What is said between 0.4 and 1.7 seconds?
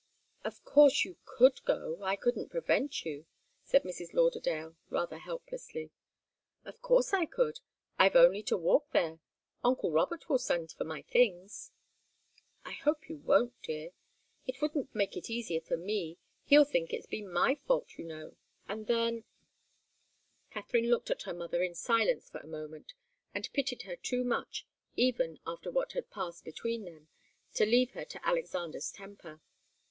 "Of course you could